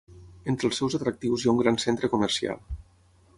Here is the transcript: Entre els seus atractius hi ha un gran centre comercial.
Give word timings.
Entre 0.53 0.67
els 0.69 0.79
seus 0.81 0.95
atractius 0.99 1.45
hi 1.45 1.51
ha 1.51 1.53
un 1.57 1.61
gran 1.61 1.77
centre 1.85 2.11
comercial. 2.15 2.65